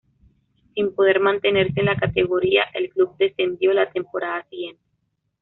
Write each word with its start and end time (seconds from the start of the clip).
Sin 0.73 0.95
poder 0.95 1.19
mantenerse 1.19 1.73
en 1.79 1.85
la 1.85 1.95
categoría, 1.95 2.63
el 2.73 2.89
club 2.89 3.15
descendió 3.19 3.71
la 3.71 3.91
temporada 3.91 4.43
siguiente. 4.49 4.81